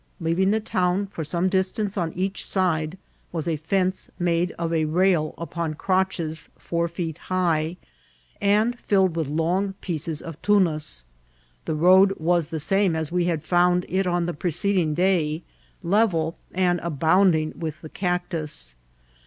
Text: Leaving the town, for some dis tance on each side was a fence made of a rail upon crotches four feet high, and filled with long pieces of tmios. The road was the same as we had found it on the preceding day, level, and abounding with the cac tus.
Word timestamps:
Leaving 0.19 0.49
the 0.49 0.59
town, 0.59 1.05
for 1.05 1.23
some 1.23 1.47
dis 1.47 1.71
tance 1.71 1.95
on 1.95 2.11
each 2.13 2.43
side 2.43 2.97
was 3.31 3.47
a 3.47 3.55
fence 3.55 4.09
made 4.17 4.49
of 4.53 4.73
a 4.73 4.85
rail 4.85 5.35
upon 5.37 5.75
crotches 5.75 6.49
four 6.57 6.87
feet 6.87 7.19
high, 7.29 7.77
and 8.41 8.79
filled 8.79 9.15
with 9.15 9.27
long 9.27 9.73
pieces 9.73 10.19
of 10.19 10.41
tmios. 10.41 11.03
The 11.65 11.75
road 11.75 12.15
was 12.17 12.47
the 12.47 12.59
same 12.59 12.95
as 12.95 13.11
we 13.11 13.25
had 13.25 13.43
found 13.43 13.85
it 13.87 14.07
on 14.07 14.25
the 14.25 14.33
preceding 14.33 14.95
day, 14.95 15.43
level, 15.83 16.35
and 16.51 16.79
abounding 16.81 17.53
with 17.59 17.79
the 17.83 17.89
cac 17.89 18.27
tus. 18.29 18.75